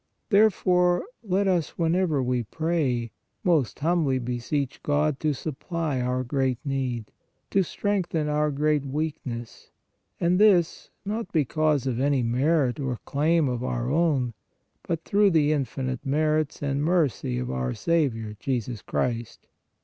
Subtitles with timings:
[0.31, 3.11] Therefore, let us, whenever we pray,
[3.43, 7.11] most humbly beseech God to supply our great need,
[7.51, 9.69] to strengthen our great weakness,
[10.19, 14.33] and this, not because of any merit or claim of our own,
[14.81, 19.45] but through the infinite merits and mercy of our Saviour Jesus Christ.